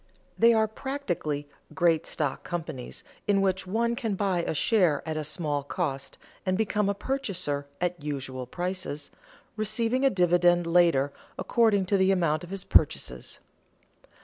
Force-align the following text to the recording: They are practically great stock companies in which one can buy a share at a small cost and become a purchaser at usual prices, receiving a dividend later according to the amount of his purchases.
They 0.35 0.51
are 0.51 0.67
practically 0.67 1.47
great 1.75 2.07
stock 2.07 2.43
companies 2.43 3.03
in 3.27 3.39
which 3.39 3.67
one 3.67 3.95
can 3.95 4.15
buy 4.15 4.41
a 4.41 4.55
share 4.55 5.03
at 5.07 5.15
a 5.15 5.23
small 5.23 5.61
cost 5.61 6.17
and 6.43 6.57
become 6.57 6.89
a 6.89 6.95
purchaser 6.95 7.67
at 7.79 8.01
usual 8.03 8.47
prices, 8.47 9.11
receiving 9.55 10.03
a 10.03 10.09
dividend 10.09 10.65
later 10.65 11.13
according 11.37 11.85
to 11.85 11.97
the 11.97 12.09
amount 12.09 12.43
of 12.43 12.49
his 12.49 12.63
purchases. 12.63 13.37